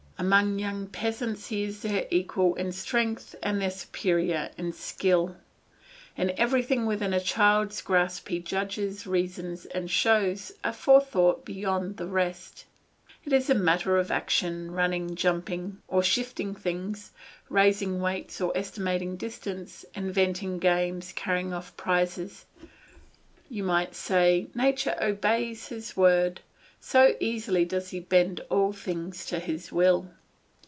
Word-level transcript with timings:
Among 0.21 0.59
young 0.59 0.85
peasants 0.85 1.47
he 1.47 1.63
is 1.63 1.81
their 1.81 2.05
equal 2.11 2.53
in 2.53 2.73
strength 2.73 3.33
and 3.41 3.59
their 3.59 3.71
superior 3.71 4.51
in 4.55 4.71
skill. 4.71 5.35
In 6.15 6.29
everything 6.37 6.85
within 6.85 7.11
a 7.11 7.19
child's 7.19 7.81
grasp 7.81 8.29
he 8.29 8.37
judges, 8.39 9.07
reasons, 9.07 9.65
and 9.65 9.89
shows 9.89 10.51
a 10.63 10.73
forethought 10.73 11.43
beyond 11.43 11.97
the 11.97 12.05
rest. 12.05 12.65
Is 13.25 13.49
it 13.49 13.55
a 13.55 13.57
matter 13.59 13.97
of 13.97 14.11
action, 14.11 14.69
running, 14.69 15.15
jumping, 15.15 15.81
or 15.87 16.03
shifting 16.03 16.53
things, 16.53 17.13
raising 17.49 17.99
weights 17.99 18.39
or 18.41 18.55
estimating 18.55 19.17
distance, 19.17 19.85
inventing 19.95 20.59
games, 20.59 21.13
carrying 21.13 21.51
off 21.51 21.75
prizes; 21.75 22.45
you 23.49 23.63
might 23.63 23.95
say, 23.95 24.49
"Nature 24.53 24.95
obeys 25.01 25.69
his 25.69 25.97
word," 25.97 26.41
so 26.83 27.15
easily 27.19 27.63
does 27.63 27.91
he 27.91 27.99
bend 27.99 28.41
all 28.49 28.73
things 28.73 29.27
to 29.27 29.37
his 29.37 29.71
will. 29.71 30.09